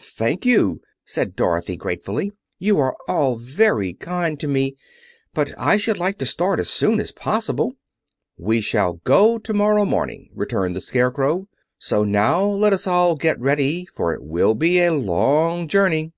[0.00, 2.32] "Thank you," said Dorothy gratefully.
[2.58, 4.74] "You are all very kind to me.
[5.34, 7.74] But I should like to start as soon as possible."
[8.38, 11.48] "We shall go tomorrow morning," returned the Scarecrow.
[11.76, 16.12] "So now let us all get ready, for it will be a long journey."